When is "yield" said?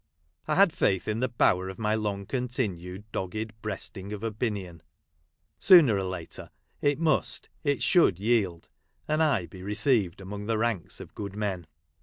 8.19-8.67